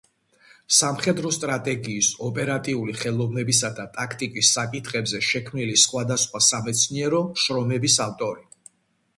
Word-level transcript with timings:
სამხედრო 0.77 1.33
სტრატეგიის, 1.35 2.07
ოპერატიული 2.27 2.95
ხელოვნებისა 3.01 3.71
და 3.81 3.85
ტაქტიკის 3.99 4.49
საკითხებზე 4.57 5.23
შექმნილი 5.29 5.77
სხვადასხვა 5.83 6.43
სამეცნიერო 6.49 7.21
შრომების 7.45 8.01
ავტორი. 8.09 8.51